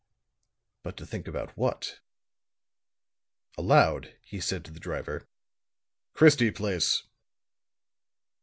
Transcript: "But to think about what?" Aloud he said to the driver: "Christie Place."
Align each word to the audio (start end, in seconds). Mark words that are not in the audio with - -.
"But 0.81 0.97
to 0.97 1.05
think 1.05 1.27
about 1.27 1.55
what?" 1.55 1.99
Aloud 3.55 4.17
he 4.23 4.41
said 4.41 4.65
to 4.65 4.71
the 4.71 4.79
driver: 4.79 5.27
"Christie 6.15 6.49
Place." 6.49 7.03